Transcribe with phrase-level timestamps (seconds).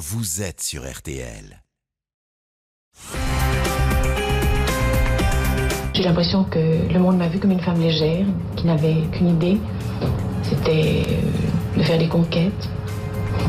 [0.00, 1.62] vous êtes sur RTL.
[5.92, 8.24] J'ai l'impression que le monde m'a vue comme une femme légère,
[8.56, 9.60] qui n'avait qu'une idée,
[10.42, 12.70] c'était euh, de faire des conquêtes,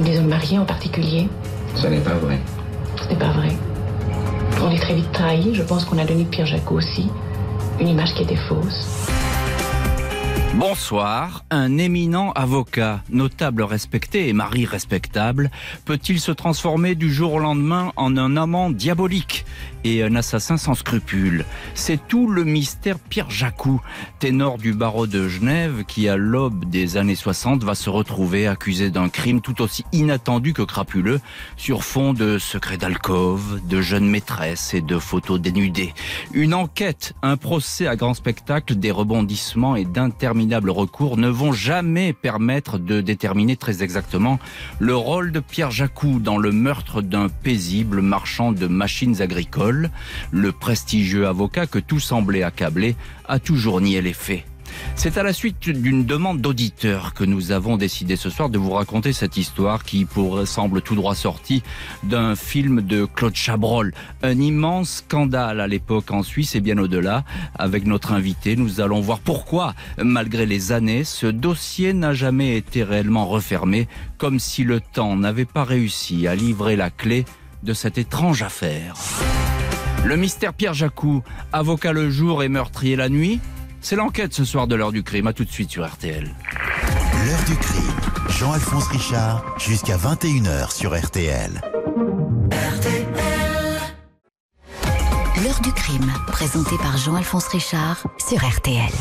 [0.04, 1.30] des hommes mariés en particulier.
[1.76, 2.38] Ce n'est pas vrai.
[3.02, 3.56] Ce n'est pas vrai.
[4.62, 5.56] On est très vite trahi.
[5.56, 7.08] Je pense qu'on a donné de Pierre Jacques aussi
[7.80, 9.08] une image qui était fausse.
[10.56, 11.46] Bonsoir.
[11.50, 15.50] Un éminent avocat, notable respecté et mari respectable,
[15.86, 19.46] peut-il se transformer du jour au lendemain en un amant diabolique
[19.86, 23.82] et un assassin sans scrupules C'est tout le mystère Pierre Jacou,
[24.20, 28.92] ténor du barreau de Genève, qui à l'aube des années 60 va se retrouver accusé
[28.92, 31.22] d'un crime tout aussi inattendu que crapuleux,
[31.56, 35.94] sur fond de secrets d'alcôve, de jeunes maîtresses et de photos dénudées.
[36.34, 42.14] Une enquête, un procès à grand spectacle, des rebondissements et d'interminables recours ne vont jamais
[42.14, 44.40] permettre de déterminer très exactement
[44.80, 49.90] le rôle de Pierre Jacou dans le meurtre d'un paisible marchand de machines agricoles
[50.32, 52.96] le prestigieux avocat que tout semblait accabler
[53.28, 54.44] a toujours nié les faits.
[54.96, 58.72] C'est à la suite d'une demande d'auditeur que nous avons décidé ce soir de vous
[58.72, 61.64] raconter cette histoire qui pour, semble tout droit sortie
[62.04, 63.94] d'un film de Claude Chabrol.
[64.22, 67.24] Un immense scandale à l'époque en Suisse et bien au-delà.
[67.58, 72.84] Avec notre invité, nous allons voir pourquoi, malgré les années, ce dossier n'a jamais été
[72.84, 77.26] réellement refermé, comme si le temps n'avait pas réussi à livrer la clé
[77.64, 78.96] de cette étrange affaire.
[80.04, 81.24] Le mystère Pierre Jacou,
[81.54, 83.40] avocat le jour et meurtrier la nuit,
[83.82, 85.28] c'est l'enquête ce soir de l'heure du crime.
[85.28, 86.24] À tout de suite sur RTL.
[86.24, 91.62] L'heure du crime, Jean-Alphonse Richard, jusqu'à 21h sur RTL.
[95.44, 98.92] L'heure du crime, présenté par Jean-Alphonse Richard sur RTL.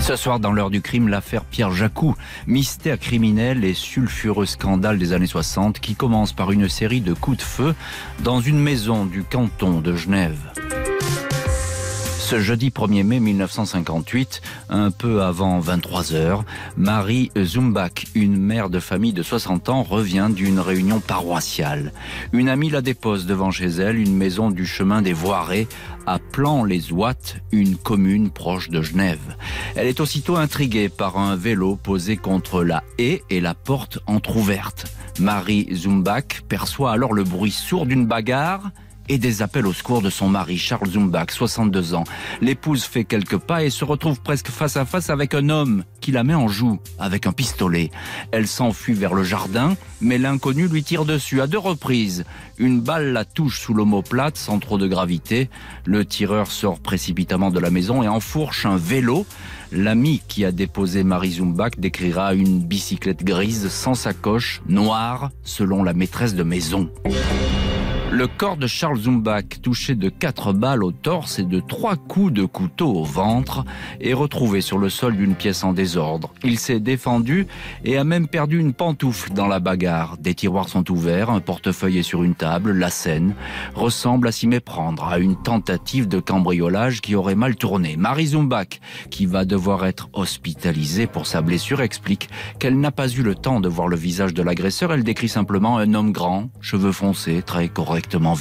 [0.00, 2.14] Ce soir, dans l'heure du crime, l'affaire Pierre Jacou,
[2.46, 7.38] mystère criminel et sulfureux scandale des années 60 qui commence par une série de coups
[7.38, 7.74] de feu
[8.20, 10.38] dans une maison du canton de Genève.
[12.28, 16.44] Ce jeudi 1er mai 1958, un peu avant 23 heures,
[16.76, 21.90] Marie Zumbach, une mère de famille de 60 ans, revient d'une réunion paroissiale.
[22.34, 25.68] Une amie la dépose devant chez elle, une maison du chemin des Voirées,
[26.06, 29.34] à Plan-les-Ouates, une commune proche de Genève.
[29.74, 34.84] Elle est aussitôt intriguée par un vélo posé contre la haie et la porte entr'ouverte.
[35.18, 38.70] Marie Zumbach perçoit alors le bruit sourd d'une bagarre
[39.08, 42.04] et des appels au secours de son mari Charles Zumbach, 62 ans.
[42.40, 46.12] L'épouse fait quelques pas et se retrouve presque face à face avec un homme qui
[46.12, 47.90] la met en joue avec un pistolet.
[48.32, 52.24] Elle s'enfuit vers le jardin, mais l'inconnu lui tire dessus à deux reprises.
[52.58, 55.48] Une balle la touche sous l'omoplate sans trop de gravité.
[55.84, 59.26] Le tireur sort précipitamment de la maison et enfourche un vélo.
[59.70, 65.92] L'ami qui a déposé Marie Zumbach décrira une bicyclette grise sans sacoche, noire, selon la
[65.92, 66.90] maîtresse de maison.
[68.10, 72.32] Le corps de Charles Zumbach, touché de quatre balles au torse et de trois coups
[72.32, 73.66] de couteau au ventre,
[74.00, 76.32] est retrouvé sur le sol d'une pièce en désordre.
[76.42, 77.46] Il s'est défendu
[77.84, 80.16] et a même perdu une pantoufle dans la bagarre.
[80.16, 83.34] Des tiroirs sont ouverts, un portefeuille est sur une table, la scène
[83.74, 87.96] ressemble à s'y méprendre, à une tentative de cambriolage qui aurait mal tourné.
[87.98, 88.80] Marie Zumbach,
[89.10, 93.60] qui va devoir être hospitalisée pour sa blessure, explique qu'elle n'a pas eu le temps
[93.60, 94.94] de voir le visage de l'agresseur.
[94.94, 98.36] Elle décrit simplement un homme grand, cheveux foncés, très correct correctement.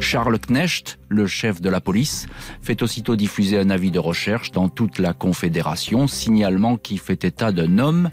[0.00, 2.26] Charles Knecht, le chef de la police,
[2.62, 7.52] fait aussitôt diffuser un avis de recherche dans toute la Confédération, signalement qui fait état
[7.52, 8.10] d'un homme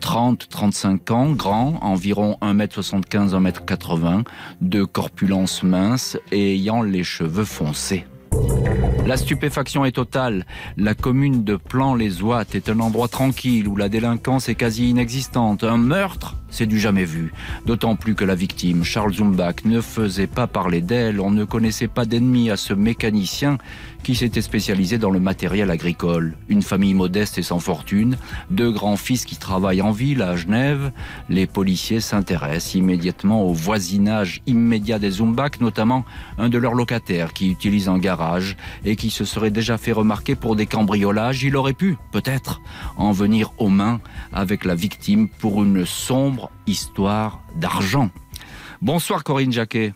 [0.00, 4.24] 30-35 ans, grand, environ 1m75, 1m80,
[4.60, 8.04] de corpulence mince et ayant les cheveux foncés.
[9.06, 10.44] La stupéfaction est totale.
[10.76, 15.64] La commune de Plan-les-Ouates est un endroit tranquille où la délinquance est quasi inexistante.
[15.64, 17.32] Un meurtre c'est du jamais vu.
[17.66, 21.20] D'autant plus que la victime, Charles Zumbach, ne faisait pas parler d'elle.
[21.20, 23.58] On ne connaissait pas d'ennemi à ce mécanicien
[24.02, 26.36] qui s'était spécialisé dans le matériel agricole.
[26.48, 28.16] Une famille modeste et sans fortune,
[28.50, 30.92] deux grands-fils qui travaillent en ville à Genève.
[31.28, 36.04] Les policiers s'intéressent immédiatement au voisinage immédiat des Zumbach, notamment
[36.38, 40.36] un de leurs locataires qui utilise un garage et qui se serait déjà fait remarquer
[40.36, 41.42] pour des cambriolages.
[41.42, 42.60] Il aurait pu, peut-être,
[42.96, 44.00] en venir aux mains
[44.32, 48.10] avec la victime pour une sombre histoire d'argent.
[48.80, 49.94] Bonsoir Corinne Jacquet.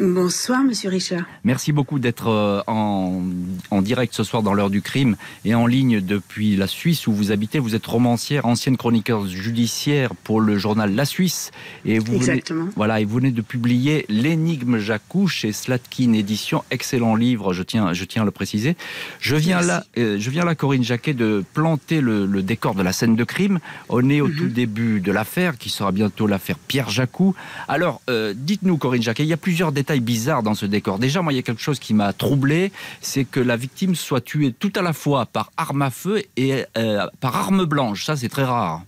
[0.00, 1.24] Bonsoir, monsieur Richard.
[1.42, 3.22] Merci beaucoup d'être euh, en,
[3.70, 7.12] en, direct ce soir dans l'heure du crime et en ligne depuis la Suisse où
[7.12, 7.58] vous habitez.
[7.58, 11.50] Vous êtes romancière, ancienne chroniqueur judiciaire pour le journal La Suisse.
[11.84, 12.64] Et vous Exactement.
[12.64, 16.62] Venez, voilà, et vous venez de publier L'énigme Jacou chez Slatkin Édition.
[16.70, 18.76] Excellent livre, je tiens, je tiens à le préciser.
[19.18, 22.82] Je viens là, euh, je viens là, Corinne Jacquet, de planter le, le, décor de
[22.82, 23.58] la scène de crime.
[23.88, 24.36] On est au mm -hmm.
[24.38, 27.34] tout début de l'affaire, qui sera bientôt l'affaire Pierre Jacou.
[27.66, 30.98] Alors, euh, dites-nous, Corinne Jacquet, il y a plusieurs détails bizarre dans ce décor.
[30.98, 34.20] Déjà, moi, il y a quelque chose qui m'a troublé, c'est que la victime soit
[34.20, 38.04] tuée tout à la fois par arme à feu et euh, par arme blanche.
[38.04, 38.82] Ça, c'est très rare.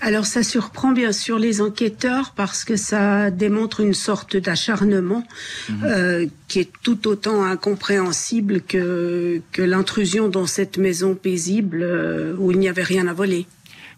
[0.00, 5.24] Alors ça surprend bien sûr les enquêteurs parce que ça démontre une sorte d'acharnement
[5.68, 5.72] mmh.
[5.84, 12.52] euh, qui est tout autant incompréhensible que, que l'intrusion dans cette maison paisible euh, où
[12.52, 13.46] il n'y avait rien à voler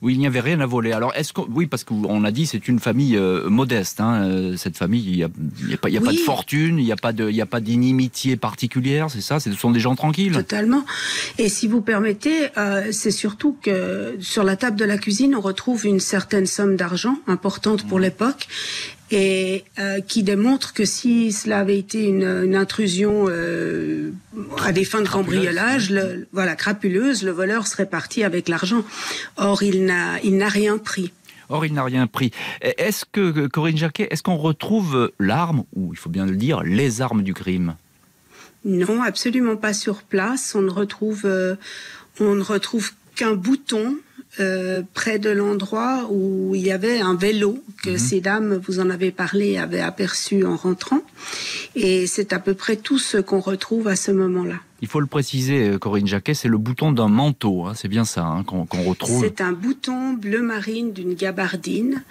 [0.07, 0.93] où il n'y avait rien à voler.
[0.93, 4.01] Alors, est-ce que oui, parce qu'on a dit c'est une famille euh, modeste.
[4.01, 5.29] Hein, euh, cette famille, il n'y a,
[5.69, 6.07] y a, pas, y a oui.
[6.07, 9.11] pas de fortune, il n'y a pas de, il y a pas d'inimitié particulière.
[9.11, 9.41] C'est ça.
[9.41, 10.33] Ce sont des gens tranquilles.
[10.33, 10.85] Totalement.
[11.39, 15.41] Et si vous permettez, euh, c'est surtout que sur la table de la cuisine, on
[15.41, 18.47] retrouve une certaine somme d'argent importante pour l'époque
[19.11, 24.11] et euh, qui démontre que si cela avait été une, une intrusion euh,
[24.63, 28.85] à des fins de cambriolage, le, voilà, crapuleuse, le voleur serait parti avec l'argent.
[29.37, 31.13] Or, il n'a, il n'a rien pris.
[31.49, 32.33] Or, il n'a rien pris.
[32.61, 37.01] Est-ce que, Corinne Jacquet, est-ce qu'on retrouve l'arme, ou il faut bien le dire, les
[37.01, 37.77] armes du crime?
[38.65, 40.57] Non, absolument pas sur place.
[40.57, 41.55] On ne retrouve, euh,
[42.19, 43.97] on ne retrouve qu'un bouton
[44.39, 47.99] euh, près de l'endroit où il y avait un vélo que mmh.
[47.99, 51.01] ces dames, vous en avez parlé, avaient aperçu en rentrant.
[51.75, 54.57] Et c'est à peu près tout ce qu'on retrouve à ce moment-là.
[54.83, 58.05] Il faut le préciser, euh, Corinne Jacquet, c'est le bouton d'un manteau, hein, c'est bien
[58.05, 59.25] ça hein, qu'on qu retrouve.
[59.25, 62.03] C'est un bouton bleu marine d'une gabardine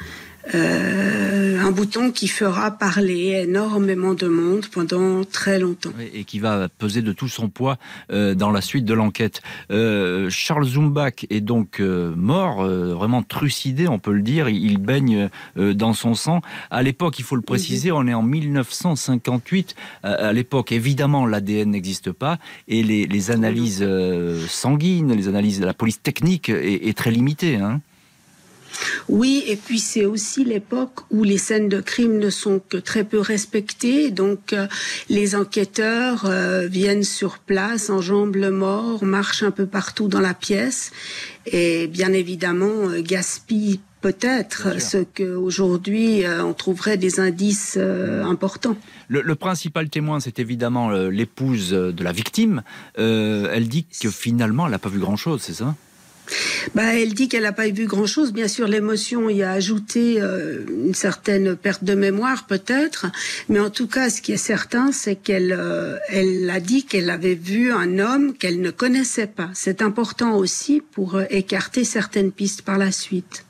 [0.53, 5.91] euh, un bouton qui fera parler énormément de monde pendant très longtemps.
[6.13, 7.77] Et qui va peser de tout son poids
[8.11, 9.41] euh, dans la suite de l'enquête.
[9.71, 14.49] Euh, Charles Zumbach est donc mort, vraiment trucidé, on peut le dire.
[14.49, 16.41] Il baigne dans son sang.
[16.69, 19.75] À l'époque, il faut le préciser, on est en 1958.
[20.03, 22.37] à l'époque, évidemment, l'ADN n'existe pas
[22.67, 23.85] et les, les analyses
[24.47, 27.55] sanguines, les analyses de la police technique est, est très limitée.
[27.55, 27.81] Hein.
[29.09, 33.03] Oui, et puis c'est aussi l'époque où les scènes de crime ne sont que très
[33.03, 34.67] peu respectées, donc euh,
[35.09, 40.33] les enquêteurs euh, viennent sur place, enjambent le mort, marchent un peu partout dans la
[40.33, 40.91] pièce,
[41.51, 48.75] et bien évidemment euh, gaspillent peut-être ce qu'aujourd'hui euh, on trouverait des indices euh, importants.
[49.07, 52.63] Le, le, principal témoin, c'est évidemment l'épouse de la victime.
[52.97, 55.75] elle dit que finalement, elle n'a pas vu grand-chose, c'est ça?
[56.73, 58.33] Bah, elle dit qu'elle n'a pas vu grand-chose.
[58.33, 63.07] Bien sûr, l'émotion y a ajouté euh, une certaine perte de mémoire, peut-être.
[63.49, 67.09] Mais en tout cas, ce qui est certain, c'est qu'elle euh, elle a dit qu'elle
[67.09, 69.49] avait vu un homme qu'elle ne connaissait pas.
[69.53, 73.45] C'est important aussi pour euh, écarter certaines pistes par la suite.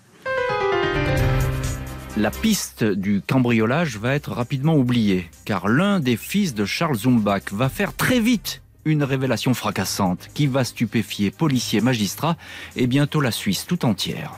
[2.17, 7.51] La piste du cambriolage va être rapidement oubliée, car l'un des fils de Charles Zumbach
[7.51, 12.37] va faire très vite une révélation fracassante qui va stupéfier policiers, magistrats
[12.75, 14.37] et bientôt la Suisse tout entière.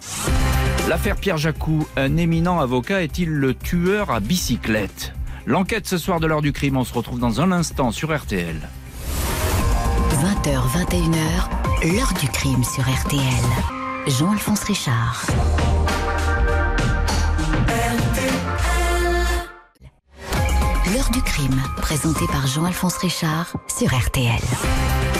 [0.87, 5.13] L'affaire Pierre Jacou, un éminent avocat, est-il le tueur à bicyclette?
[5.45, 8.55] L'enquête ce soir de l'heure du crime, on se retrouve dans un instant sur RTL.
[10.11, 13.21] 20h, 21h, l'heure du crime sur RTL.
[14.07, 15.25] Jean-Alphonse Richard.
[20.93, 24.39] L'heure du crime, présenté par Jean-Alphonse Richard sur RTL.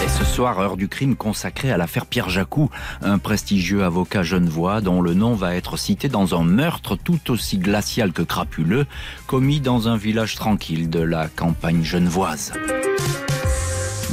[0.06, 2.70] Et ce soir, heure du crime consacrée à l'affaire Pierre Jacou,
[3.02, 7.58] un prestigieux avocat genevois dont le nom va être cité dans un meurtre tout aussi
[7.58, 8.86] glacial que crapuleux,
[9.26, 12.54] commis dans un village tranquille de la campagne genevoise.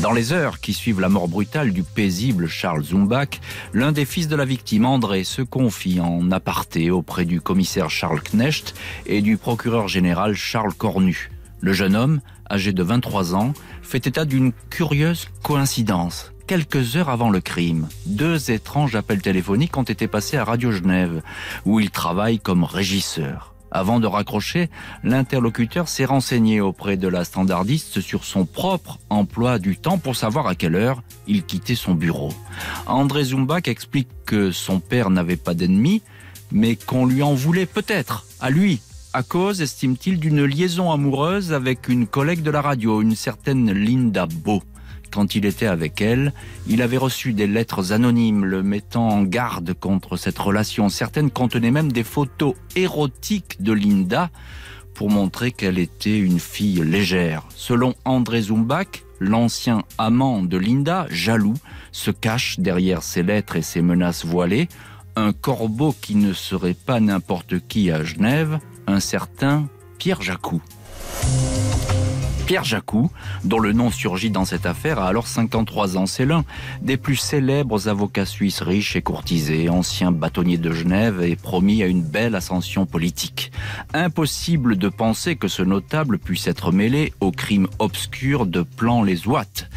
[0.03, 3.41] Dans les heures qui suivent la mort brutale du paisible Charles Zumbach,
[3.73, 8.23] l'un des fils de la victime, André, se confie en aparté auprès du commissaire Charles
[8.23, 8.75] Knecht
[9.07, 11.31] et du procureur général Charles Cornu.
[11.61, 12.21] Le jeune homme,
[12.51, 16.33] âgé de 23 ans, fait état d'une curieuse coïncidence.
[16.47, 21.23] Quelques heures avant le crime, deux étranges appels téléphoniques ont été passés à Radio Genève,
[21.65, 23.55] où il travaille comme régisseur.
[23.71, 24.71] Avant de raccrocher,
[25.03, 30.47] l'interlocuteur s'est renseigné auprès de la standardiste sur son propre emploi du temps pour savoir
[30.47, 32.33] à quelle heure il quittait son bureau.
[32.87, 36.03] André Zumbach explique que son père n'avait pas d'ennemis,
[36.53, 38.81] mais qu'on lui en voulait peut-être, à lui,
[39.15, 44.27] à cause, estime-t-il, d'une liaison amoureuse avec une collègue de la radio, une certaine Linda
[44.27, 44.61] Beau.
[45.13, 46.33] Quand il était avec elle,
[46.67, 50.89] il avait reçu des lettres anonymes le mettant en garde contre cette relation.
[50.89, 54.31] Certaines contenaient même des photos érotiques de Linda
[54.95, 57.45] pour montrer qu'elle était une fille légère.
[57.55, 61.55] Selon André Zumbach, l'ancien amant de Linda, jaloux,
[61.93, 64.69] se cache derrière ses lettres et ses menaces voilées,
[65.15, 70.61] un corbeau qui ne serait pas n'importe qui à Genève, un certain Pierre Jacou.
[72.47, 73.11] Pierre Jacou,
[73.45, 76.05] dont le nom surgit dans cette affaire, a alors 53 ans.
[76.05, 76.45] C'est l'un
[76.83, 81.87] des plus célèbres avocats suisses riches et courtisés, ancien bâtonnier de Genève et promis à
[81.87, 83.51] une belle ascension politique.
[83.95, 89.27] Impossible de penser que ce notable puisse être mêlé au crime obscur de Plan les
[89.27, 89.71] Ouates.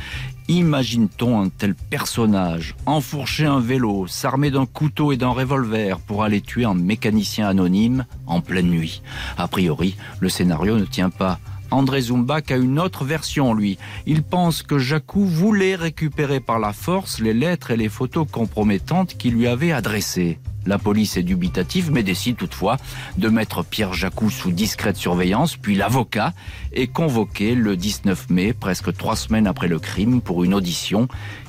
[0.49, 6.39] Imagine-t-on un tel personnage enfourcher un vélo, s'armer d'un couteau et d'un revolver pour aller
[6.39, 9.01] tuer un mécanicien anonyme en pleine nuit?
[9.37, 11.39] A priori, le scénario ne tient pas.
[11.71, 13.77] André Zumbach a une autre version, lui.
[14.05, 19.17] Il pense que Jacou voulait récupérer par la force les lettres et les photos compromettantes
[19.17, 20.39] qu'il lui avait adressées.
[20.65, 22.77] La police est dubitative, mais décide toutefois
[23.17, 26.33] de mettre Pierre Jacou sous discrète surveillance, puis l'avocat
[26.73, 31.07] est convoqué le 19 mai, presque trois semaines après le crime, pour une audition.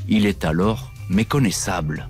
[0.09, 2.09] Il est alors méconnaissable.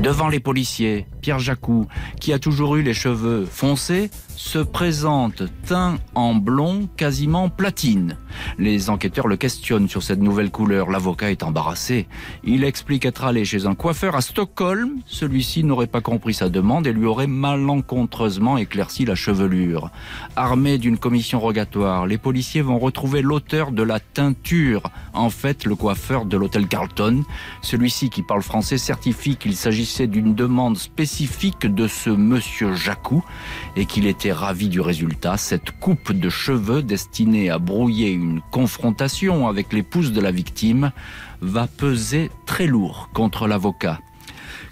[0.00, 1.86] Devant les policiers, Pierre Jacou,
[2.20, 8.16] qui a toujours eu les cheveux foncés, se présente teint en blond, quasiment platine.
[8.58, 10.90] Les enquêteurs le questionnent sur cette nouvelle couleur.
[10.90, 12.08] L'avocat est embarrassé.
[12.44, 15.00] Il explique être allé chez un coiffeur à Stockholm.
[15.06, 19.90] Celui-ci n'aurait pas compris sa demande et lui aurait malencontreusement éclairci la chevelure.
[20.36, 24.82] Armé d'une commission rogatoire, les policiers vont retrouver l'auteur de la teinture.
[25.12, 27.24] En fait, le coiffeur de l'hôtel Carlton.
[27.60, 33.24] Celui-ci qui parle français certifie qu'il s'agissait d'une demande spécifique de ce monsieur Jacou
[33.76, 35.36] et qu'il était ravi du résultat.
[35.36, 40.92] Cette coupe de cheveux destinée à brouiller une confrontation avec l'épouse de la victime
[41.40, 44.00] va peser très lourd contre l'avocat.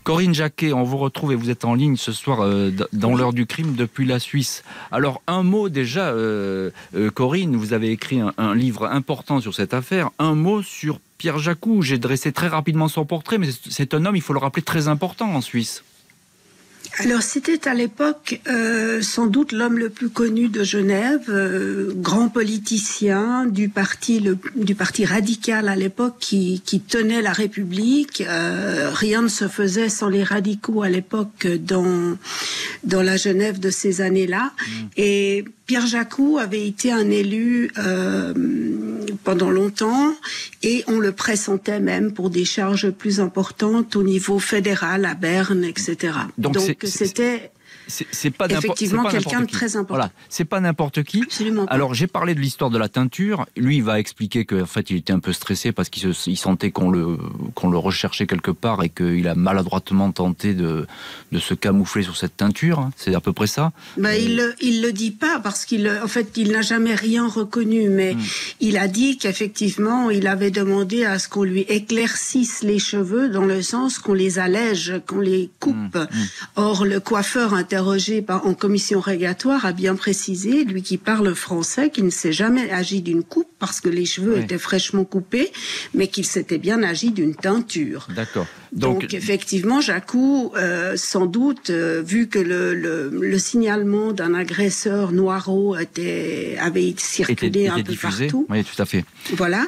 [0.04, 3.32] Corinne Jacquet, on vous retrouve et vous êtes en ligne ce soir euh, dans l'heure
[3.32, 4.64] du crime depuis la Suisse.
[4.90, 9.54] Alors un mot déjà, euh, euh, Corinne, vous avez écrit un, un, livre important sur
[9.54, 10.10] cette affaire.
[10.18, 11.82] Un mot sur Pierre Jacou.
[11.82, 14.88] J'ai dressé très rapidement son portrait, mais c'est un homme, il faut le rappeler, très
[14.88, 15.82] important en Suisse.
[16.98, 22.28] Alors c'était à l'époque euh, sans doute l'homme le plus connu de Genève, euh, grand
[22.28, 28.24] politicien du parti le, du parti radical à l'époque qui, qui, tenait la République.
[28.26, 32.16] Euh, rien ne se faisait sans les radicaux à l'époque dans
[32.84, 34.52] dans la Genève de ces années-là.
[34.56, 34.72] Mmh.
[34.96, 38.32] Et Pierre Jacou avait été un élu euh,
[39.22, 40.14] pendant longtemps
[40.62, 45.64] et on le pressentait même pour des charges plus importantes au niveau fédéral à Berne,
[45.64, 46.14] etc.
[46.38, 46.56] Donc
[46.90, 47.50] c'était
[47.88, 49.94] c'est pas effectivement quelqu'un de très important.
[49.94, 51.22] Voilà, c'est pas n'importe qui.
[51.22, 51.64] Absolument.
[51.66, 53.46] Alors j'ai parlé de l'histoire de la teinture.
[53.56, 56.70] Lui, il va expliquer qu'en fait, il était un peu stressé parce qu'il il sentait
[56.70, 57.18] qu'on le
[57.54, 60.86] qu'on le recherchait quelque part et qu'il a maladroitement tenté de
[61.32, 62.90] de se camoufler sur cette teinture.
[62.96, 63.72] C'est à peu près ça.
[63.96, 67.26] Bah, il le, il le dit pas parce qu'il en fait il n'a jamais rien
[67.26, 68.20] reconnu, mais hmm.
[68.60, 73.44] il a dit qu'effectivement il avait demandé à ce qu'on lui éclaircisse les cheveux dans
[73.44, 75.74] le sens qu'on les allège, qu'on les coupe.
[75.94, 76.06] Hmm.
[76.08, 76.26] Hmm.
[76.56, 81.90] Or le coiffeur inter interrogé en commission régatoire, a bien précisé, lui qui parle français,
[81.90, 84.40] qu'il ne s'est jamais agi d'une coupe parce que les cheveux oui.
[84.40, 85.52] étaient fraîchement coupés,
[85.94, 88.08] mais qu'il s'était bien agi d'une teinture.
[88.16, 88.46] D'accord.
[88.72, 94.34] Donc, Donc, effectivement, Jacou, euh, sans doute, euh, vu que le, le, le signalement d'un
[94.34, 95.10] agresseur
[95.80, 98.26] était, avait circulé était, un était peu diffusé.
[98.26, 99.04] partout, Oui, tout à fait.
[99.36, 99.66] voilà,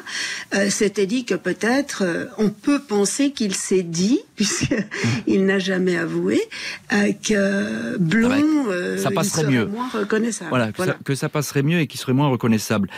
[0.54, 5.97] euh, s'était dit que peut-être euh, on peut penser qu'il s'est dit, puisqu'il n'a jamais
[5.97, 6.40] avoué,
[6.90, 9.66] que blond, Ah bah, ça il passerait serait mieux.
[9.66, 10.49] moins reconnaissable.
[10.50, 12.88] Voilà, que, Ça, que ça passerait mieux et qu'il serait moins reconnaissable.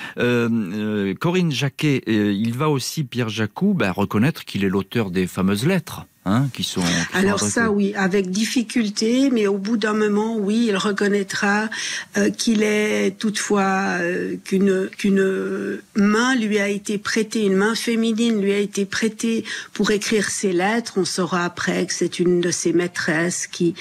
[1.20, 5.91] Corinne Jacquet, il va aussi, Pierre Jacou, ben, reconnaître qu'il est l'auteur des fameuses lettres.
[5.98, 6.11] autres.
[6.24, 10.36] Hein, qui sont, qui sont Alors ça, oui, avec difficulté, mais au bout d'un moment,
[10.36, 11.68] oui, il reconnaîtra
[12.16, 18.40] euh, qu'il est toutefois euh, qu'une qu'une main lui a été prêtée, une main féminine
[18.40, 20.92] lui a été prêtée pour écrire ses lettres.
[20.96, 23.74] On saura après que c'est une de ses maîtresses qui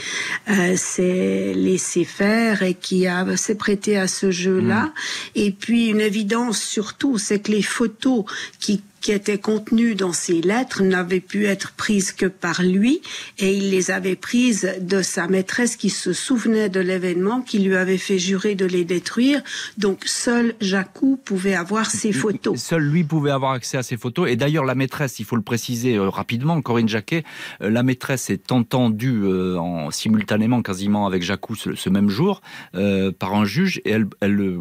[0.50, 4.86] euh, s'est laissé faire et qui a s'est prêtée à ce jeu-là.
[4.86, 4.92] Mmh.
[5.36, 8.26] Et puis une évidence surtout, c'est que les photos
[8.60, 13.02] qui qui étaient contenues dans ces lettres n'avaient pu être prises que par lui
[13.38, 17.76] et il les avait prises de sa maîtresse qui se souvenait de l'événement, qui lui
[17.76, 19.42] avait fait jurer de les détruire.
[19.78, 22.62] Donc seul Jacou pouvait avoir ces photos.
[22.62, 24.30] Seul lui pouvait avoir accès à ces photos.
[24.30, 27.24] Et d'ailleurs, la maîtresse, il faut le préciser euh, rapidement, Corinne Jacquet,
[27.62, 32.42] euh, la maîtresse est entendue euh, en, simultanément quasiment avec Jacou ce, ce même jour
[32.76, 34.60] euh, par un juge et elle, elle,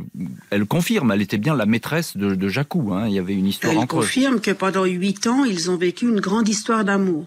[0.50, 2.92] elle confirme, elle était bien la maîtresse de, de Jacou.
[2.92, 3.06] Hein.
[3.08, 4.00] Il y avait une histoire Elle entre eux.
[4.00, 7.26] confirme que pendant huit ans, ils ont vécu une grande histoire d'amour.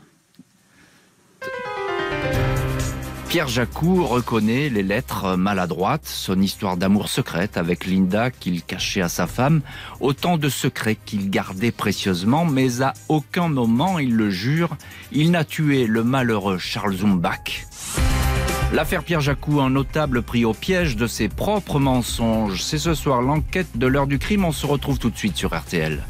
[3.33, 9.09] Pierre Jacou reconnaît les lettres maladroites, son histoire d'amour secrète avec Linda qu'il cachait à
[9.09, 9.61] sa femme,
[10.01, 14.77] autant de secrets qu'il gardait précieusement, mais à aucun moment, il le jure,
[15.11, 17.65] il n'a tué le malheureux Charles Zumbach.
[18.71, 22.61] L'affaire Pierre Jacou, un notable pris au piège de ses propres mensonges.
[22.61, 24.45] C'est ce soir l'enquête de l'heure du crime.
[24.45, 26.03] On se retrouve tout de suite sur RTL.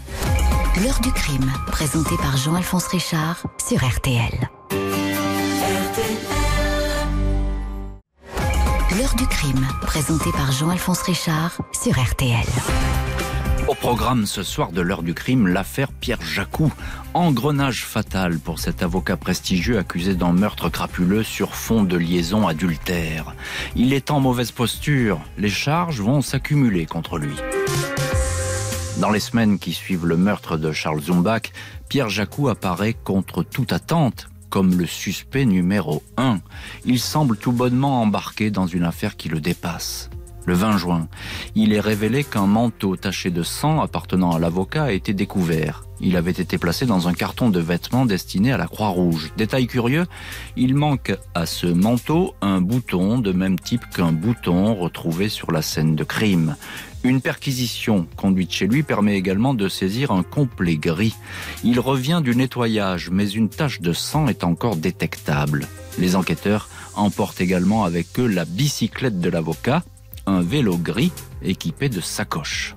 [0.84, 4.50] L'heure du crime, présenté par Jean-Alphonse Richard sur RTL.
[9.00, 12.46] L'heure du crime, présenté par Jean-Alphonse Richard sur RTL.
[13.68, 16.72] Au programme ce soir de l'heure du crime, l'affaire Pierre Jacou.
[17.16, 23.34] Engrenage fatal pour cet avocat prestigieux accusé d'un meurtre crapuleux sur fond de liaison adultère.
[23.76, 25.22] Il est en mauvaise posture.
[25.40, 27.36] Les charges vont s'accumuler contre lui.
[28.98, 31.52] Dans les semaines qui suivent le meurtre de Charles Zumbach,
[31.90, 36.40] Pierre Jacou apparaît contre toute attente comme le suspect numéro 1.
[36.86, 40.12] Il semble tout bonnement embarqué dans une affaire qui le dépasse.
[40.46, 41.08] Le 20 juin,
[41.56, 45.86] il est révélé qu'un manteau taché de sang appartenant à l'avocat a été découvert.
[46.02, 49.32] Il avait été placé dans un carton de vêtements destiné à la Croix-Rouge.
[49.38, 50.06] Détail curieux,
[50.56, 55.64] il manque à ce manteau un bouton de même type qu'un bouton retrouvé sur la
[55.64, 56.58] scène de crime.
[57.04, 61.16] Une perquisition conduite chez lui permet également de saisir un complet gris.
[61.64, 65.68] Il revient du nettoyage, mais une tache de sang est encore détectable.
[66.00, 69.84] Les enquêteurs emportent également avec eux la bicyclette de l'avocat,
[70.26, 72.76] un vélo gris équipé de sacoches.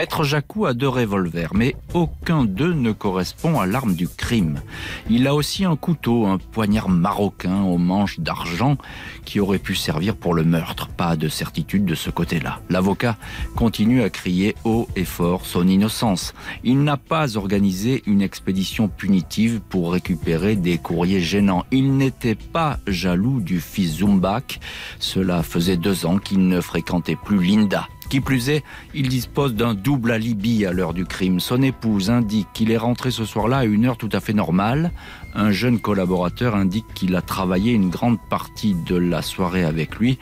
[0.00, 4.62] Maître Jacou a deux revolvers, mais aucun d'eux ne correspond à l'arme du crime.
[5.10, 8.78] Il a aussi un couteau, un poignard marocain aux manches d'argent
[9.26, 10.88] qui aurait pu servir pour le meurtre.
[10.88, 12.60] Pas de certitude de ce côté-là.
[12.70, 13.18] L'avocat
[13.56, 16.32] continue à crier haut et fort son innocence.
[16.64, 21.66] Il n'a pas organisé une expédition punitive pour récupérer des courriers gênants.
[21.72, 24.60] Il n'était pas jaloux du fils Zumbach.
[24.98, 27.86] Cela faisait deux ans qu'il ne fréquentait plus Linda.
[28.10, 31.38] Qui plus est, il dispose d'un double alibi à l'heure du crime.
[31.38, 34.90] Son épouse indique qu'il est rentré ce soir-là à une heure tout à fait normale.
[35.32, 40.18] Un jeune collaborateur indique qu'il a travaillé une grande partie de la soirée avec lui.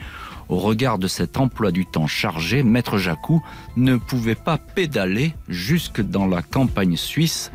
[0.49, 3.41] Au regard de cet emploi du temps chargé, Maître Jacou
[3.75, 7.51] ne pouvait pas pédaler jusque dans la campagne suisse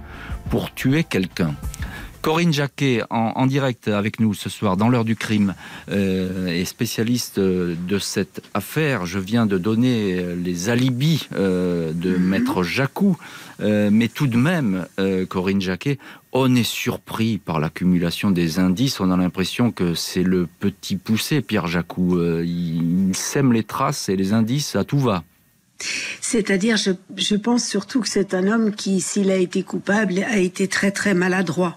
[0.50, 1.54] pour tuer quelqu'un.
[2.24, 5.54] Corinne Jacquet, en, direct avec nous ce soir dans l'heure du crime,
[5.90, 9.04] euh, est spécialiste euh, de cette affaire.
[9.04, 12.18] Je viens de donner euh, les alibis de mhm.
[12.18, 13.18] Maître Jacou,
[13.60, 14.86] mais tout de même,
[15.28, 15.98] Corinne Jacquet,
[16.32, 19.00] on est surpris par l'accumulation des indices.
[19.00, 22.18] On a l'impression que c'est le petit poussé, Pierre Jacou.
[22.42, 25.24] il sème les traces et les indices à tout va.
[26.20, 30.68] C'est-à-dire, je, pense surtout que c'est un homme qui, s'il a été coupable, a été
[30.68, 31.76] très très maladroit.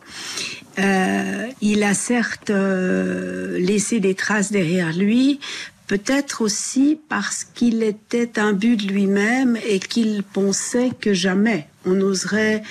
[0.80, 5.40] Euh, il a certes euh, laissé des traces derrière lui,
[5.88, 12.62] peut-être aussi parce qu'il était imbu de lui-même et qu'il pensait que jamais on oserait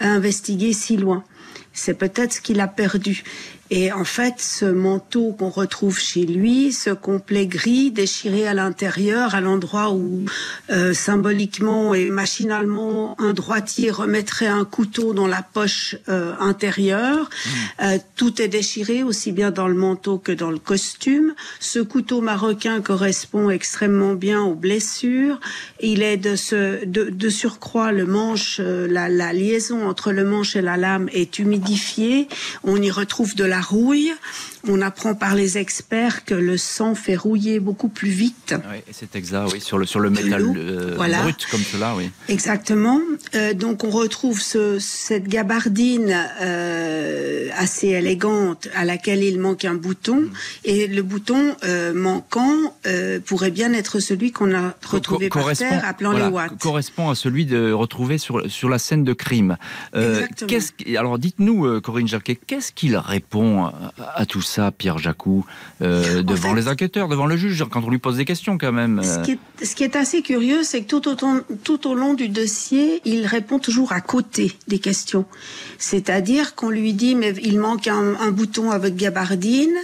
[0.00, 1.24] investiguer si loin.
[1.72, 3.24] C'est peut-être ce qu'il a perdu.
[3.70, 9.34] Et en fait, ce manteau qu'on retrouve chez lui, ce complet gris déchiré à l'intérieur,
[9.34, 10.26] à l'endroit où
[10.70, 17.50] euh, symboliquement et machinalement un droitier remettrait un couteau dans la poche euh, intérieure, mmh.
[17.82, 21.34] euh, tout est déchiré aussi bien dans le manteau que dans le costume.
[21.58, 25.40] Ce couteau marocain correspond extrêmement bien aux blessures.
[25.80, 30.54] Il est de, ce, de, de surcroît le manche, la, la liaison entre le manche
[30.54, 32.28] et la lame est humidifiée.
[32.62, 34.14] On y retrouve de la rouille.
[34.66, 38.54] On apprend par les experts que le sang fait rouiller beaucoup plus vite.
[38.70, 42.10] Oui, c'est exact, oui, sur le, sur le métal euh, brut comme cela, oui.
[42.28, 43.00] Exactement.
[43.34, 49.74] Euh, donc on retrouve ce, cette gabardine euh, assez élégante à laquelle il manque un
[49.74, 50.22] bouton.
[50.22, 50.30] Mm.
[50.64, 51.56] Et le bouton
[51.94, 52.74] manquant
[53.26, 56.58] pourrait bien être celui qu'on a retrouvé par terre appelant les watts.
[56.58, 59.56] Correspond à celui de retrouvé sur, sur la scène de crime.
[60.96, 63.70] alors dites-nous, Corinne Jacquet, qu'est-ce qu'il répond
[64.14, 64.53] à tout ça?
[64.54, 65.44] Ça, Pierre Jacou,
[65.82, 69.02] euh, devant les enquêteurs, devant le juge, quand on lui pose des questions quand même.
[69.02, 71.16] Ce qui est, ce qui est assez curieux, c'est que tout au,
[71.64, 75.24] tout au long du dossier, il répond toujours à côté des questions.
[75.78, 79.74] C'est-à-dire qu'on lui dit, mais il manque un, un, bouton à votre gabardine,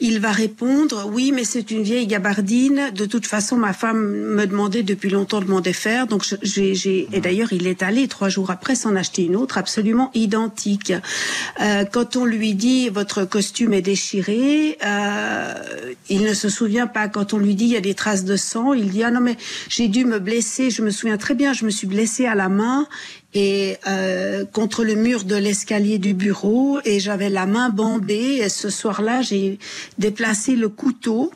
[0.00, 4.46] il va répondre, oui, mais c'est une vieille gabardine, de toute façon, ma femme me
[4.46, 8.50] demandait depuis longtemps de m'en défaire, donc j'ai, et d'ailleurs, il est allé trois jours
[8.50, 10.92] après s'en acheter une autre absolument identique.
[11.60, 15.54] Euh, quand on lui dit, votre costume est déchiré, Euh,
[16.08, 18.36] il ne se souvient pas quand on lui dit il y a des traces de
[18.36, 18.72] sang.
[18.72, 19.36] Il dit ah non mais
[19.68, 20.70] j'ai dû me blesser.
[20.70, 21.52] Je me souviens très bien.
[21.52, 22.86] Je me suis blessé à la main
[23.34, 28.40] et euh, contre le mur de l'escalier du bureau et j'avais la main bandée.
[28.42, 29.58] Et ce soir-là, j'ai
[29.98, 31.30] déplacé le couteau.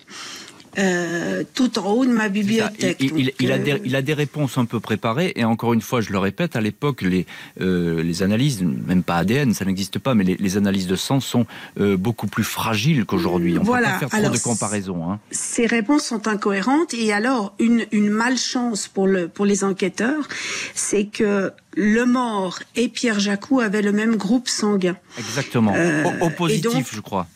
[0.79, 2.97] Euh, tout en haut de ma bibliothèque.
[3.01, 5.75] Il, il, il, a des, euh, il, a des, réponses un peu préparées et encore
[5.75, 7.27] une fois, je le répète, à l'époque, les,
[7.61, 11.21] euh, les, analyses, même pas ADN, ça n'existe pas, mais les, les, analyses de sang
[11.21, 11.47] sont
[11.79, 13.59] euh, beaucoup plus fragiles qu'aujourd'hui.
[13.59, 13.89] On voilà.
[13.89, 15.11] peut pas faire trop alors, de comparaison.
[15.11, 15.21] Hein.
[15.31, 20.27] Ces réponses sont incohérentes et alors une, une malchance pour, le, pour les enquêteurs,
[20.75, 24.97] c'est que le mort et Pierre Jacou avaient le même groupe sanguin.
[25.19, 25.75] Exactement.
[26.21, 27.27] Au, positif, donc, je crois.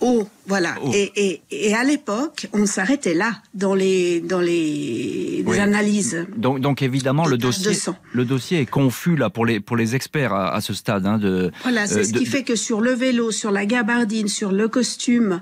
[0.00, 0.76] Oh, voilà.
[0.82, 0.90] Oh.
[0.94, 5.58] Et, et, et, à l'époque, on s'arrêtait là dans les dans les, oui.
[5.58, 6.26] analyses.
[6.36, 7.76] Donc, donc évidemment, le dossier
[8.12, 11.06] le dossier est confus là pour les pour les experts à, à ce stade.
[11.06, 14.28] Hein, de, voilà, c'est euh, ce qui fait que sur le vélo, sur la gabardine,
[14.28, 15.40] sur le costume,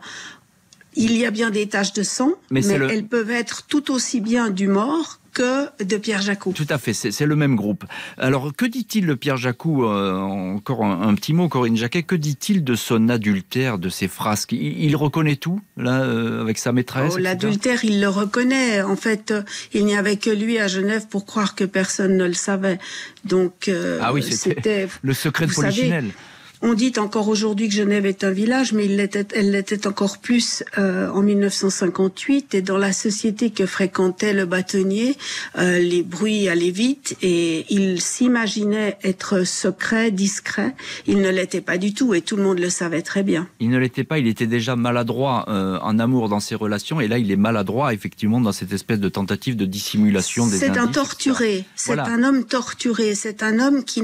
[0.95, 2.91] il y a bien des taches de sang, mais, mais le...
[2.91, 6.53] elles peuvent être tout aussi bien du mort que de Pierre Jacou.
[6.55, 7.85] Tout à fait, c'est le même groupe.
[8.17, 12.05] Alors, que dit-il de Pierre Jacou euh, Encore un, un, petit mot, Corinne Jacquet?
[12.05, 14.53] Que dit-il de son adultère, de ses frasques?
[14.53, 18.81] Il, il, reconnaît tout, là, euh, avec sa maîtresse oh, L'adultère, il le reconnaît.
[18.81, 19.43] En fait, euh,
[19.75, 22.79] il n'y avait que lui à Genève pour croire que personne ne le savait.
[23.27, 23.71] Donc,
[24.01, 26.05] ah oui, c'était le secret de Polichinelle.
[26.05, 26.15] Savez,
[26.63, 30.65] on dit encore aujourd'hui que Genève est un village, mais il elle l'était encore plus
[30.79, 32.55] euh, en 1958.
[32.55, 35.17] Et dans la société que fréquentait le bâtonnier,
[35.59, 40.75] euh, les bruits allaient vite et il s'imaginait être secret, discret.
[41.07, 43.49] Il ne l'était pas du tout et tout le monde le savait très bien.
[43.61, 47.09] Il ne l'était pas, il était déjà maladroit euh, en amour dans ses relations et
[47.09, 50.87] là il est maladroit effectivement dans cette espèce de tentative de dissimulation des C'est un
[50.87, 52.11] torturé, c'est voilà.
[52.11, 54.03] un homme torturé, c'est un homme qui,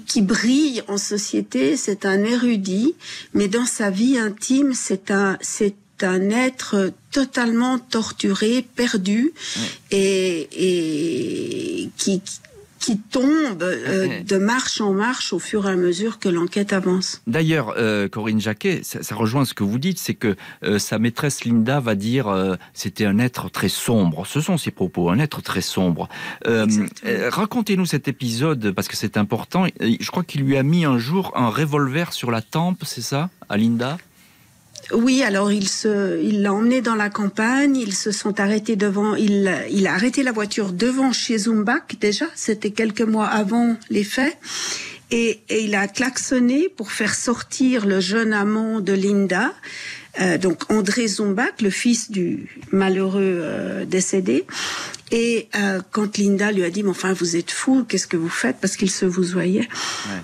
[0.00, 2.94] qui brille en société c'est un érudit,
[3.34, 9.62] mais dans sa vie intime, c'est un, c'est un être totalement torturé, perdu, ouais.
[9.90, 10.48] et,
[11.82, 12.20] et qui,
[12.82, 17.22] qui tombe euh, de marche en marche au fur et à mesure que l'enquête avance.
[17.28, 20.98] D'ailleurs, euh, Corinne Jacquet, ça, ça, rejoint ce que vous dites, c'est que euh, sa
[20.98, 22.12] maîtresse Linda va dire
[22.74, 24.26] c'était un être très sombre.
[24.26, 26.08] Ce sont ses propos, un être très sombre.
[26.44, 29.66] Racontez-nous cet épisode parce que c'est important.
[29.80, 33.30] Je crois qu'il lui a mis un jour un revolver sur la tempe, c'est ça,
[33.48, 33.96] à Linda?
[34.90, 37.76] Oui, alors il se, il l'a emmené dans la campagne.
[37.76, 39.14] Ils se sont arrêtés devant.
[39.14, 42.26] Il, il a arrêté la voiture devant chez Zumbach déjà.
[42.34, 44.36] C'était quelques mois avant les faits.
[45.10, 49.52] Et, et, il a klaxonné pour faire sortir le jeune amant de Linda.
[50.20, 54.46] Euh, donc André Zumbach, le fils du malheureux euh, décédé.
[55.10, 58.30] Et euh, quand Linda lui a dit, mais enfin, vous êtes fou, qu'est-ce que vous
[58.30, 58.56] faites?
[58.60, 59.60] Parce qu'il se vous voyait.
[59.60, 60.22] Ouais.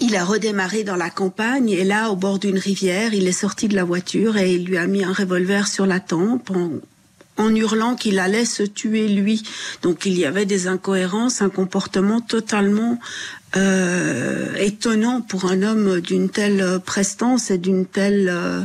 [0.00, 3.68] Il a redémarré dans la campagne et là, au bord d'une rivière, il est sorti
[3.68, 6.70] de la voiture et il lui a mis un revolver sur la tempe en,
[7.36, 9.42] en hurlant qu'il allait se tuer lui.
[9.82, 12.98] Donc il y avait des incohérences, un comportement totalement
[13.56, 18.64] euh, étonnant pour un homme d'une telle prestance et d'une telle euh,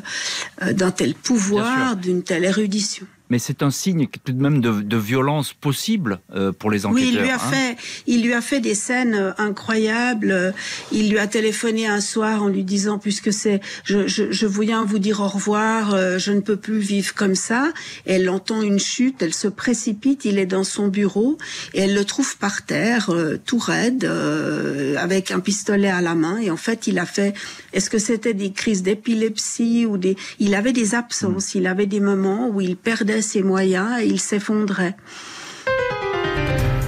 [0.73, 4.97] d'un tel pouvoir, d'une telle érudition mais c'est un signe tout de même de, de
[4.97, 7.09] violence possible euh, pour les enquêteurs.
[7.09, 7.39] Oui, il lui a hein.
[7.39, 10.53] fait, il lui a fait des scènes euh, incroyables.
[10.91, 14.83] Il lui a téléphoné un soir en lui disant, puisque c'est, je, je, je viens
[14.83, 17.71] vous dire au revoir, euh, je ne peux plus vivre comme ça.
[18.05, 21.37] Elle entend une chute, elle se précipite, il est dans son bureau
[21.73, 26.15] et elle le trouve par terre, euh, tout raide, euh, avec un pistolet à la
[26.15, 26.37] main.
[26.37, 27.33] Et en fait, il a fait,
[27.73, 31.57] est-ce que c'était des crises d'épilepsie ou des, il avait des absences, mmh.
[31.57, 34.95] il avait des moments où il perdait ses moyens et il s'effondrait.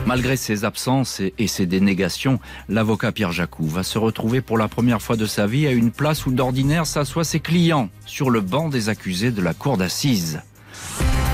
[0.08, 5.02] Malgré ses absences et ses dénégations, l'avocat Pierre Jacou va se retrouver pour la première
[5.02, 8.70] fois de sa vie à une place où d'ordinaire s'assoient ses clients, sur le banc
[8.70, 10.40] des accusés de la cour d'assises.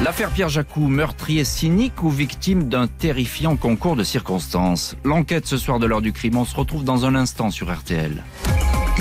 [0.04, 5.78] L'affaire Pierre Jacou, meurtrier cynique ou victime d'un terrifiant concours de circonstances L'enquête ce soir
[5.78, 8.24] de l'heure du crime, on se retrouve dans un instant sur RTL.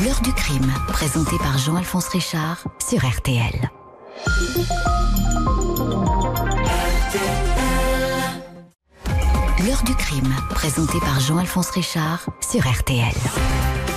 [0.05, 3.70] L'heure du crime, présenté par Jean-Alphonse Richard sur RTL.
[9.87, 13.12] Du crime, présenté par Jean-Alphonse Richard sur RTL.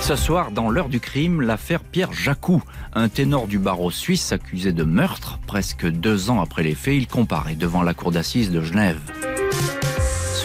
[0.00, 2.60] Ce soir, dans l'heure du crime, l'affaire Pierre Jacou,
[2.92, 5.38] un ténor du barreau suisse accusé de meurtre.
[5.46, 8.98] Presque deux ans après les faits, il comparaît devant la cour d'assises de Genève.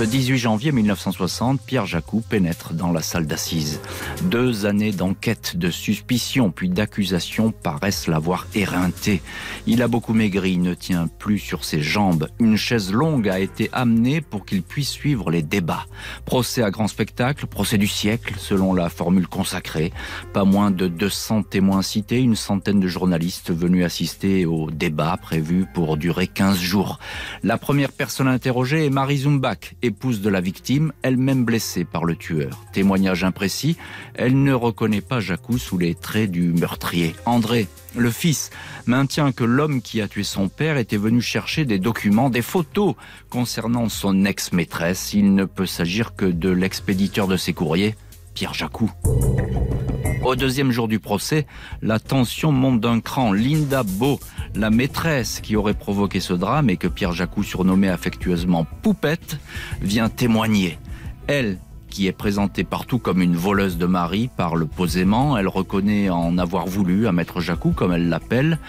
[0.01, 3.79] Ce 18 janvier 1960, Pierre Jacou pénètre dans la salle d'assises.
[4.23, 9.21] Deux années d'enquête, de suspicion puis d'accusation paraissent l'avoir éreinté.
[9.67, 12.29] Il a beaucoup maigri, ne tient plus sur ses jambes.
[12.39, 15.85] Une chaise longue a été amenée pour qu'il puisse suivre les débats.
[16.25, 19.93] Procès à grand spectacle, procès du siècle, selon la formule consacrée.
[20.33, 25.67] Pas moins de 200 témoins cités, une centaine de journalistes venus assister au débat prévu
[25.71, 26.97] pour durer 15 jours.
[27.43, 32.15] La première personne interrogée est Marie Zumbach, épouse de la victime, elle-même blessée par le
[32.15, 32.63] tueur.
[32.71, 33.75] Témoignage imprécis,
[34.15, 37.13] elle ne reconnaît pas Jacou sous les traits du meurtrier.
[37.25, 38.51] André, le fils,
[38.85, 42.95] maintient que l'homme qui a tué son père était venu chercher des documents, des photos
[43.29, 45.13] concernant son ex-maîtresse.
[45.13, 47.95] Il ne peut s'agir que de l'expéditeur de ses courriers,
[48.33, 48.89] Pierre Jacou.
[50.23, 51.47] Au deuxième jour du procès,
[51.81, 53.33] la tension monte d'un cran.
[53.33, 54.19] Linda Beau,
[54.53, 59.39] la maîtresse qui aurait provoqué ce drame et que Pierre Jacou surnommait affectueusement Poupette,
[59.81, 60.77] vient témoigner.
[61.25, 61.57] Elle,
[61.89, 65.39] qui est présentée partout comme une voleuse de mari, parle posément.
[65.39, 68.59] Elle reconnaît en avoir voulu à Maître Jacou, comme elle l'appelle,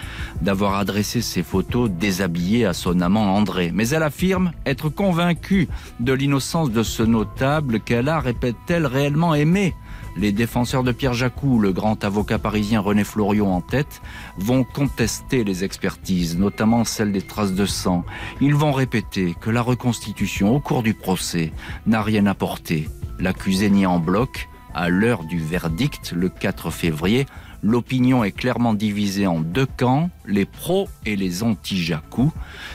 [0.41, 3.73] d'avoir adressé ses photos déshabillées à son amant André.
[3.75, 5.69] Mais elle affirme être convaincue
[6.01, 9.75] de l'innocence de ce notable qu'elle a, répète-t-elle, réellement aimé.
[10.15, 14.03] Les défenseurs de Pierre Jacou, le grand avocat parisien René Florion en tête,
[14.37, 18.05] vont contester les expertises, notamment celle des traces de sang.
[18.41, 21.53] Ils vont répéter que la reconstitution au cours du procès
[21.87, 22.91] n'a rien apporté.
[23.19, 24.49] L'accusé nie en bloc.
[24.75, 27.27] À l'heure du verdict, le 4 février,
[27.63, 32.33] l'opinion est clairement divisée en deux camps, les pros et les anti-Jacou.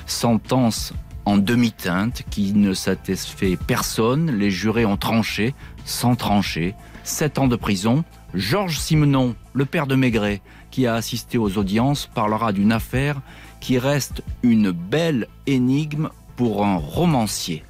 [0.08, 0.93] Sentence
[1.26, 4.32] en demi-teinte qui ne satisfait personne.
[4.32, 5.54] Les jurés ont tranché,
[5.86, 6.73] sans trancher.
[7.07, 8.03] 7 ans de prison.
[8.33, 10.41] Georges Simenon, le père de Maigret,
[10.71, 13.21] qui a assisté aux audiences, parlera d'une affaire
[13.59, 17.63] qui reste une belle énigme pour un romancier.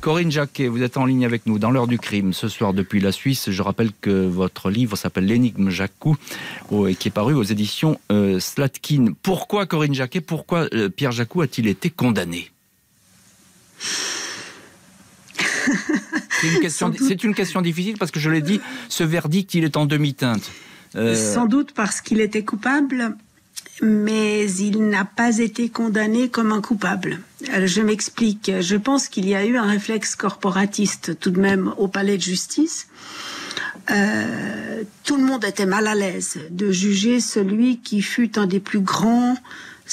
[0.00, 3.00] Corinne Jacquet, vous êtes en ligne avec nous dans l'heure du crime ce soir depuis
[3.00, 3.50] la Suisse.
[3.50, 6.16] Je rappelle que votre livre s'appelle L'énigme Jacou
[6.86, 9.14] et qui est paru aux éditions euh, Slatkin.
[9.22, 12.50] Pourquoi Corinne Jacquet, pourquoi euh, Pierre Jacou a-t-il été condamné?
[16.44, 19.64] C'est une, question, c'est une question difficile parce que je l'ai dit, ce verdict, il
[19.64, 20.50] est en demi-teinte.
[20.96, 21.14] Euh...
[21.14, 23.16] Sans doute parce qu'il était coupable,
[23.82, 27.20] mais il n'a pas été condamné comme un coupable.
[27.52, 28.52] Alors, je m'explique.
[28.60, 32.22] Je pense qu'il y a eu un réflexe corporatiste tout de même au palais de
[32.22, 32.88] justice.
[33.90, 38.60] Euh, tout le monde était mal à l'aise de juger celui qui fut un des
[38.60, 39.36] plus grands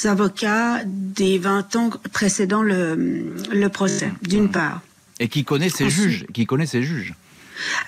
[0.04, 4.80] avocats des 20 ans précédant le, le procès, d'une part.
[5.22, 7.14] Et qui connaît ses juges, qui connaît ses juges.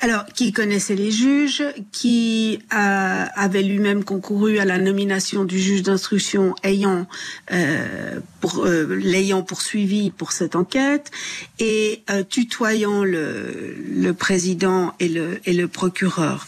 [0.00, 5.82] Alors, qui connaissait les juges, qui euh, avait lui-même concouru à la nomination du juge
[5.82, 7.06] d'instruction ayant
[7.52, 11.10] euh, pour euh, l'ayant poursuivi pour cette enquête
[11.58, 16.46] et euh, tutoyant le, le président et le et le procureur.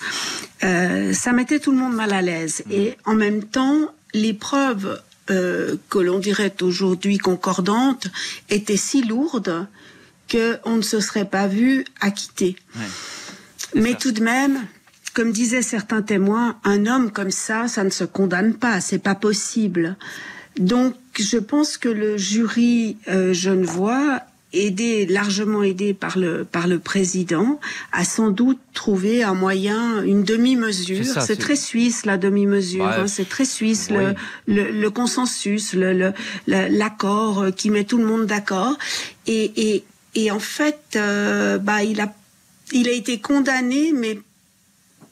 [0.63, 5.01] Euh, ça mettait tout le monde mal à l'aise et en même temps les preuves
[5.27, 8.07] que l'on dirait aujourd'hui concordantes
[8.49, 9.67] étaient si lourdes
[10.31, 12.57] qu'on ne se serait pas vu acquitté.
[12.77, 12.83] Ouais.
[13.75, 13.99] Mais ça.
[13.99, 14.59] tout de même,
[15.15, 19.15] comme disaient certains témoins, un homme comme ça, ça ne se condamne pas, c'est pas
[19.15, 19.97] possible.
[20.59, 24.21] Donc, je pense que le jury euh, genevois,
[24.53, 27.61] aidé largement aidé par le par le président,
[27.93, 31.05] a sans doute trouvé un moyen, une demi-mesure.
[31.21, 32.85] C'est très suisse la demi-mesure.
[32.85, 32.95] Ouais.
[33.01, 33.99] Hein, c'est très suisse oui.
[34.47, 36.13] le, le, le consensus, le
[36.47, 38.79] l'accord le, qui met tout le monde d'accord.
[39.27, 39.85] Et, et
[40.17, 42.13] et en fait, euh, bah, il a
[42.73, 44.19] il a été condamné, mais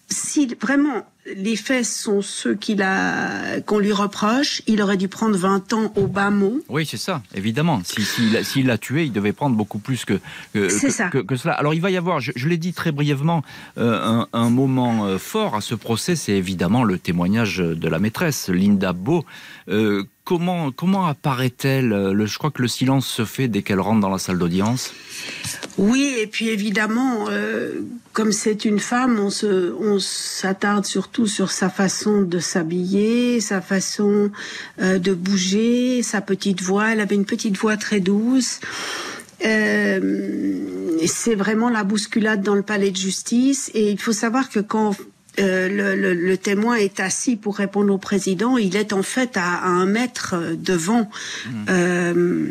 [0.08, 5.36] si vraiment les faits sont ceux qu'il a qu'on lui reproche, il aurait dû prendre
[5.36, 6.60] 20 ans au bas mot.
[6.68, 7.80] Oui, c'est ça, évidemment.
[7.84, 10.14] S'il si, si l'a tué, il devait prendre beaucoup plus que
[10.52, 11.54] que, que, que, que, cela.
[11.54, 13.42] Alors il va y avoir, je, je l'ai dit très brièvement,
[13.78, 17.98] euh, un, un, moment euh, fort à ce procès, c'est évidemment le témoignage de la
[17.98, 19.24] maîtresse, Linda Beau.
[19.68, 21.90] Euh, comment comment apparaît-elle
[22.24, 24.92] Je crois que le silence se fait dès qu'elle rentre dans la salle d'audience.
[25.76, 27.80] Oui, et puis évidemment, euh,
[28.12, 34.30] comme c'est une femme, on s'attarde surtout sur sa façon de s'habiller, sa façon
[34.80, 36.92] euh, de bouger, sa petite voix.
[36.92, 38.60] Elle avait une petite voix très douce.
[39.44, 40.58] Euh,
[41.06, 43.70] c'est vraiment la bousculade dans le palais de justice.
[43.74, 44.94] Et il faut savoir que quand
[45.38, 49.36] euh, le, le, le, témoin est assis pour répondre au président, il est en fait
[49.36, 51.10] à, à un mètre devant
[51.46, 52.50] mmh.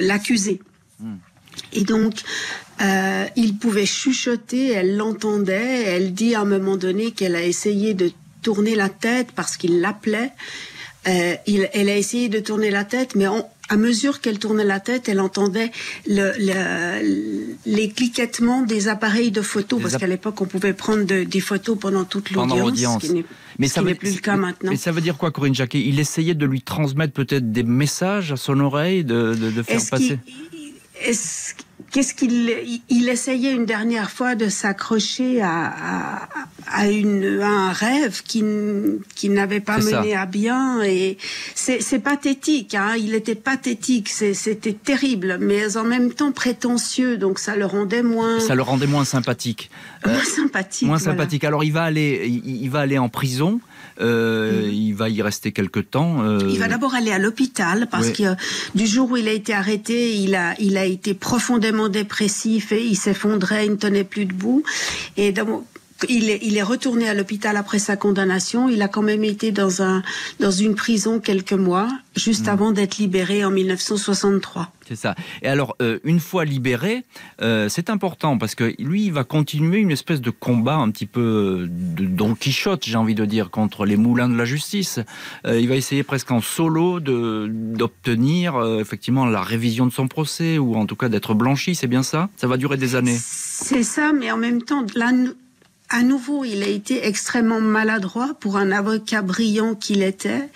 [0.00, 0.60] l'accusé.
[1.00, 1.14] Mmh.
[1.72, 2.14] Et donc,
[2.80, 7.94] euh, il pouvait chuchoter, elle l'entendait, elle dit à un moment donné qu'elle a essayé
[7.94, 8.10] de
[8.42, 10.32] tourner la tête parce qu'il l'appelait.
[11.06, 14.64] Euh, il, elle a essayé de tourner la tête, mais on, à mesure qu'elle tournait
[14.64, 15.70] la tête, elle entendait
[16.06, 21.24] le, le, les cliquettements des appareils de photo, parce qu'à l'époque, on pouvait prendre de,
[21.24, 23.06] des photos pendant toute l'audience.
[23.58, 24.70] Mais ça n'est plus le cas maintenant.
[24.70, 25.80] Mais ça veut dire quoi, Corinne Jacquet?
[25.80, 29.80] Il essayait de lui transmettre peut-être des messages à son oreille, de, de, de faire
[29.90, 30.18] passer?
[31.94, 36.28] Qu'est-ce qu'il il essayait une dernière fois de s'accrocher à,
[36.66, 38.42] à, une, un rêve qui,
[39.14, 41.18] qui n'avait pas mené à bien et
[41.54, 42.74] c'est pathétique.
[42.74, 48.02] Hein, il était pathétique, c'était terrible, mais en même temps prétentieux, donc ça le rendait
[48.02, 48.40] moins.
[48.40, 49.70] Ça le rendait moins sympathique.
[50.04, 50.88] Moins euh, sympathique.
[50.88, 51.44] Moins sympathique.
[51.44, 53.60] Alors il va aller, il va aller en prison.
[54.00, 54.72] Euh, mm.
[54.72, 56.24] Il va y rester quelque temps.
[56.24, 56.48] Euh...
[56.50, 58.34] Il va d'abord aller à l'hôpital parce que
[58.74, 62.84] du jour où il a été arrêté, il a, il a été profondément dépressif et
[62.84, 64.62] il s'effondrait, il ne tenait plus debout.
[65.16, 65.64] Et donc,
[66.08, 68.68] il est, il est retourné à l'hôpital après sa condamnation.
[68.68, 70.02] Il a quand même été dans, un,
[70.40, 72.50] dans une prison quelques mois, juste mm.
[72.50, 74.72] avant d'être libéré en 1963.
[74.86, 75.14] C'est ça.
[75.42, 77.04] Et alors, euh, une fois libéré,
[77.40, 81.06] euh, c'est important parce que lui, il va continuer une espèce de combat un petit
[81.06, 85.00] peu euh, de Don Quichotte, j'ai envie de dire, contre les moulins de la justice.
[85.46, 90.86] il va essayer presque en solo d'obtenir effectivement la révision de son procès ou en
[90.86, 91.74] tout cas d'être blanchi.
[91.74, 92.28] C'est bien ça?
[92.36, 93.16] Ça va durer des années?
[93.18, 95.12] C'est ça, mais en même temps, là,
[95.90, 100.48] à nouveau, il a été extrêmement maladroit pour un avocat brillant qu'il était.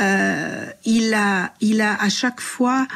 [0.00, 2.86] Euh, il a, il a à chaque fois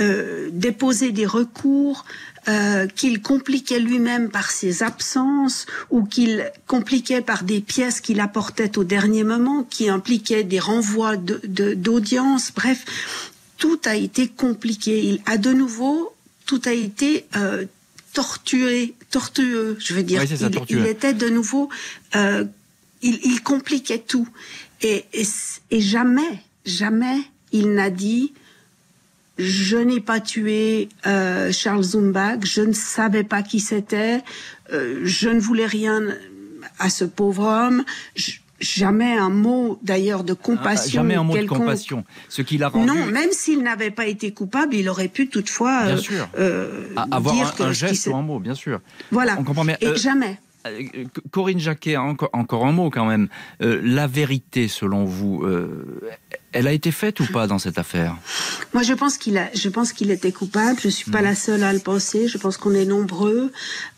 [0.00, 2.04] euh, déposé des recours
[2.48, 8.78] euh, qu'il compliquait lui-même par ses absences ou qu'il compliquait par des pièces qu'il apportait
[8.78, 12.48] au dernier moment, qui impliquaient des renvois d'audience.
[12.48, 12.84] De, Bref,
[13.58, 15.04] tout a été compliqué.
[15.04, 16.12] Il a de nouveau,
[16.44, 17.64] tout a été euh,
[18.12, 20.24] tortué, tortueux, je veux dire.
[20.68, 21.68] il, était de nouveau,
[22.16, 22.44] euh,
[23.02, 24.26] il, compliquait tout.
[24.80, 27.18] Et, et, jamais, jamais,
[27.52, 28.32] il n'a dit
[29.38, 34.22] je n'ai pas tué euh, Charles Zumbach, je ne savais pas qui c'était,
[34.72, 36.02] euh, je ne voulais rien
[36.78, 37.84] à ce pauvre homme.
[38.62, 41.00] Jamais un mot d'ailleurs de compassion.
[41.00, 42.04] Ah, jamais un mot de compassion.
[42.28, 42.86] Ce qu'il a rendu.
[42.86, 46.28] Non, même s'il n'avait pas été coupable, il aurait pu toutefois bien sûr.
[46.38, 48.80] Euh, avoir dire un, un geste ou un mot, bien sûr.
[49.10, 49.36] Voilà.
[49.38, 49.76] On comprend bien.
[49.80, 50.38] Et jamais.
[50.66, 53.28] Euh, Corinne Jacquet, encore, encore un mot quand même.
[53.62, 56.00] Euh, la vérité, selon vous, euh,
[56.52, 58.16] elle a été faite ou pas dans cette affaire?
[58.74, 60.78] Moi, je pense qu'il a, je pense qu'il était coupable.
[60.82, 61.24] Je suis pas hmm.
[61.24, 62.28] la seule à le penser.
[62.28, 63.52] Je pense qu'on est nombreux.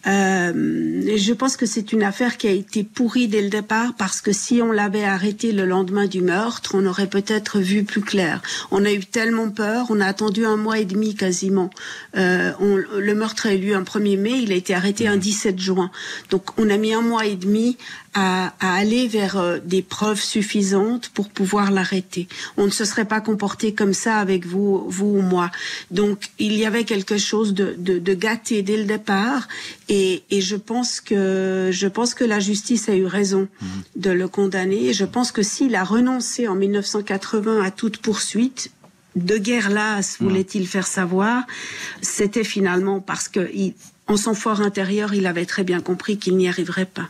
[0.07, 4.21] Euh, je pense que c'est une affaire qui a été pourrie dès le départ parce
[4.21, 8.43] que si on l'avait arrêté le lendemain du meurtre, on aurait peut-être vu plus clair.
[8.71, 9.87] On a eu tellement peur.
[9.91, 11.71] On a attendu un mois et demi quasiment.
[12.17, 14.39] Euh, on, le meurtre a eu lieu un 1er mai.
[14.43, 15.91] Il a été arrêté un 17 juin.
[16.31, 17.77] Donc, on a mis un mois et demi
[18.15, 22.29] à, à aller vers euh, des preuves suffisantes pour pouvoir l'arrêter.
[22.57, 25.51] On ne se serait pas comporté comme ça avec vous, vous ou moi.
[25.91, 29.49] Donc il y avait quelque chose de, de, de gâté dès le départ,
[29.89, 33.69] et, et, je pense que je pense que la justice a eu raison mhm.
[33.97, 34.87] de le condamner.
[34.87, 38.71] Et je pense que s'il a renoncé en 1980 à toute poursuite,
[39.17, 40.29] de guerre lasse, mhm.
[40.29, 41.45] voulait-il faire savoir,
[42.01, 43.75] c'était finalement parce que il,
[44.07, 47.09] en son fort intérieur, il avait très bien compris qu'il n'y arriverait pas.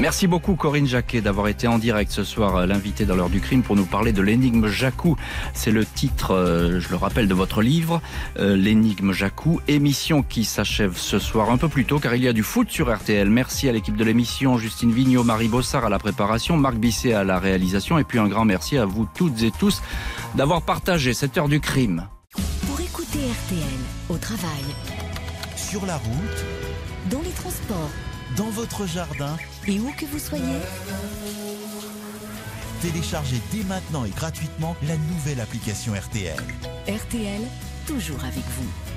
[0.00, 3.40] Merci beaucoup Corinne Jacquet d'avoir été en direct ce soir, euh, l'invité dans l'heure du
[3.40, 5.16] crime pour nous parler de l'énigme Jacou.
[5.54, 8.00] C'est le titre, euh, je le rappelle, de votre livre,
[8.38, 12.28] euh, l'énigme Jacou, émission qui s'achève ce soir un peu plus tôt car il y
[12.28, 13.28] a du foot sur RTL.
[13.28, 17.24] Merci à l'équipe de l'émission, Justine Vignot, Marie Bossard à la préparation, Marc Bisset à
[17.24, 19.82] la réalisation et puis un grand merci à vous toutes et tous
[20.36, 22.06] d'avoir partagé cette heure du crime.
[22.68, 23.80] Pour écouter RTL
[24.10, 24.62] au travail,
[25.56, 26.44] sur la route,
[27.10, 27.90] dans les transports,
[28.38, 30.44] dans votre jardin et où que vous soyez.
[32.80, 36.38] Téléchargez dès maintenant et gratuitement la nouvelle application RTL.
[36.86, 37.42] RTL,
[37.86, 38.87] toujours avec vous.